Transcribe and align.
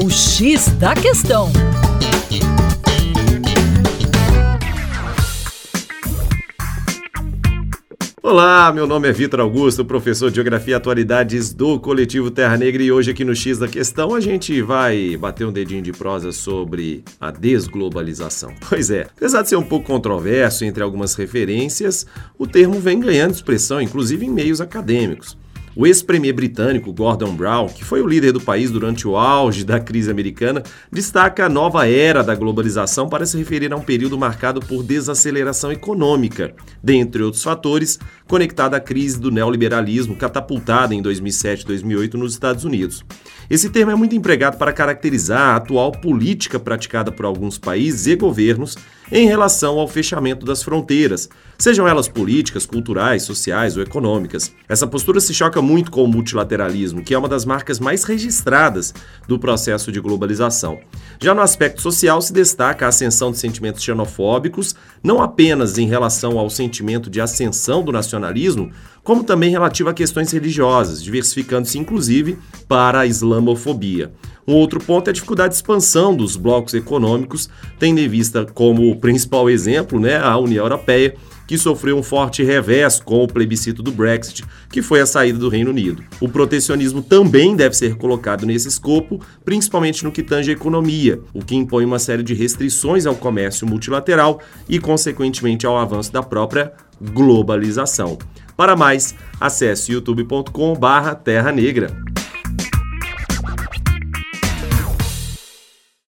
O 0.00 0.08
X 0.08 0.68
da 0.78 0.94
Questão. 0.94 1.50
Olá, 8.22 8.72
meu 8.72 8.86
nome 8.86 9.08
é 9.08 9.12
Vitor 9.12 9.40
Augusto, 9.40 9.84
professor 9.84 10.30
de 10.30 10.36
Geografia 10.36 10.74
e 10.74 10.76
Atualidades 10.76 11.52
do 11.52 11.80
Coletivo 11.80 12.30
Terra 12.30 12.56
Negra 12.56 12.80
e 12.80 12.92
hoje 12.92 13.10
aqui 13.10 13.24
no 13.24 13.34
X 13.34 13.58
da 13.58 13.66
Questão 13.66 14.14
a 14.14 14.20
gente 14.20 14.62
vai 14.62 15.16
bater 15.16 15.44
um 15.44 15.52
dedinho 15.52 15.82
de 15.82 15.90
prosa 15.90 16.30
sobre 16.30 17.02
a 17.20 17.32
desglobalização. 17.32 18.54
Pois 18.68 18.90
é, 18.90 19.08
apesar 19.16 19.42
de 19.42 19.48
ser 19.48 19.56
um 19.56 19.64
pouco 19.64 19.86
controverso 19.86 20.64
entre 20.64 20.80
algumas 20.80 21.16
referências, 21.16 22.06
o 22.38 22.46
termo 22.46 22.78
vem 22.78 23.00
ganhando 23.00 23.34
expressão, 23.34 23.82
inclusive 23.82 24.24
em 24.24 24.30
meios 24.30 24.60
acadêmicos. 24.60 25.36
O 25.80 25.86
ex-premier 25.86 26.34
britânico 26.34 26.92
Gordon 26.92 27.36
Brown, 27.36 27.68
que 27.68 27.84
foi 27.84 28.02
o 28.02 28.06
líder 28.08 28.32
do 28.32 28.40
país 28.40 28.68
durante 28.68 29.06
o 29.06 29.16
auge 29.16 29.62
da 29.62 29.78
crise 29.78 30.10
americana, 30.10 30.60
destaca 30.90 31.46
a 31.46 31.48
nova 31.48 31.88
era 31.88 32.20
da 32.20 32.34
globalização 32.34 33.08
para 33.08 33.24
se 33.24 33.38
referir 33.38 33.72
a 33.72 33.76
um 33.76 33.80
período 33.80 34.18
marcado 34.18 34.58
por 34.58 34.82
desaceleração 34.82 35.70
econômica, 35.70 36.52
dentre 36.82 37.22
outros 37.22 37.44
fatores, 37.44 37.96
conectada 38.26 38.76
à 38.76 38.80
crise 38.80 39.20
do 39.20 39.30
neoliberalismo 39.30 40.16
catapultada 40.16 40.96
em 40.96 41.00
2007 41.00 41.62
e 41.62 41.66
2008 41.66 42.18
nos 42.18 42.32
Estados 42.32 42.64
Unidos. 42.64 43.04
Esse 43.48 43.70
termo 43.70 43.92
é 43.92 43.94
muito 43.94 44.16
empregado 44.16 44.58
para 44.58 44.72
caracterizar 44.72 45.40
a 45.40 45.56
atual 45.56 45.92
política 45.92 46.58
praticada 46.58 47.12
por 47.12 47.24
alguns 47.24 47.56
países 47.56 48.08
e 48.08 48.16
governos 48.16 48.76
em 49.10 49.26
relação 49.26 49.78
ao 49.78 49.88
fechamento 49.88 50.44
das 50.44 50.62
fronteiras, 50.62 51.28
sejam 51.56 51.88
elas 51.88 52.08
políticas, 52.08 52.66
culturais, 52.66 53.22
sociais 53.22 53.76
ou 53.76 53.82
econômicas. 53.82 54.52
Essa 54.68 54.86
postura 54.86 55.18
se 55.20 55.32
choca 55.32 55.62
muito 55.68 55.90
com 55.90 56.02
o 56.02 56.08
multilateralismo, 56.08 57.02
que 57.02 57.12
é 57.12 57.18
uma 57.18 57.28
das 57.28 57.44
marcas 57.44 57.78
mais 57.78 58.02
registradas 58.04 58.94
do 59.28 59.38
processo 59.38 59.92
de 59.92 60.00
globalização. 60.00 60.80
Já 61.20 61.34
no 61.34 61.42
aspecto 61.42 61.82
social, 61.82 62.22
se 62.22 62.32
destaca 62.32 62.86
a 62.86 62.88
ascensão 62.88 63.30
de 63.30 63.36
sentimentos 63.36 63.82
xenofóbicos, 63.82 64.74
não 65.02 65.22
apenas 65.22 65.76
em 65.76 65.86
relação 65.86 66.38
ao 66.38 66.48
sentimento 66.48 67.10
de 67.10 67.20
ascensão 67.20 67.84
do 67.84 67.92
nacionalismo, 67.92 68.72
como 69.04 69.22
também 69.22 69.50
relativo 69.50 69.90
a 69.90 69.94
questões 69.94 70.32
religiosas, 70.32 71.02
diversificando-se 71.02 71.78
inclusive 71.78 72.38
para 72.66 73.00
a 73.00 73.06
islamofobia. 73.06 74.10
Um 74.48 74.54
outro 74.54 74.80
ponto 74.80 75.08
é 75.08 75.10
a 75.10 75.12
dificuldade 75.12 75.50
de 75.50 75.56
expansão 75.56 76.16
dos 76.16 76.34
blocos 76.34 76.72
econômicos, 76.72 77.50
tendo 77.78 78.00
em 78.00 78.08
vista 78.08 78.46
como 78.46 78.96
principal 78.96 79.50
exemplo 79.50 80.00
né, 80.00 80.16
a 80.16 80.38
União 80.38 80.64
Europeia, 80.64 81.14
que 81.46 81.58
sofreu 81.58 81.98
um 81.98 82.02
forte 82.02 82.42
revés 82.42 82.98
com 82.98 83.22
o 83.22 83.28
plebiscito 83.28 83.82
do 83.82 83.92
Brexit, 83.92 84.46
que 84.70 84.80
foi 84.80 85.02
a 85.02 85.06
saída 85.06 85.38
do 85.38 85.50
Reino 85.50 85.68
Unido. 85.70 86.02
O 86.18 86.30
protecionismo 86.30 87.02
também 87.02 87.54
deve 87.54 87.76
ser 87.76 87.96
colocado 87.96 88.46
nesse 88.46 88.68
escopo, 88.68 89.20
principalmente 89.44 90.02
no 90.02 90.10
que 90.10 90.22
tange 90.22 90.50
a 90.50 90.54
economia, 90.54 91.20
o 91.34 91.44
que 91.44 91.54
impõe 91.54 91.84
uma 91.84 91.98
série 91.98 92.22
de 92.22 92.32
restrições 92.32 93.04
ao 93.04 93.14
comércio 93.14 93.66
multilateral 93.66 94.40
e, 94.66 94.78
consequentemente, 94.78 95.66
ao 95.66 95.76
avanço 95.76 96.10
da 96.10 96.22
própria 96.22 96.72
globalização. 97.02 98.16
Para 98.56 98.74
mais, 98.74 99.14
acesse 99.38 99.92
youtube.com/terra 99.92 101.52
negra. 101.52 102.07